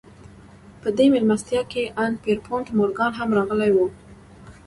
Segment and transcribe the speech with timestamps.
[0.81, 3.77] په دې مېلمستيا کې ان پيرپونټ مورګان هم راغلی و.